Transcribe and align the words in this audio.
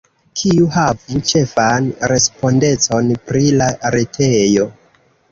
Kiu 0.39 0.67
havu 0.75 1.19
ĉefan 1.31 1.89
respondecon 2.11 3.11
pri 3.27 3.43
la 3.59 3.67
retejo? 3.97 4.67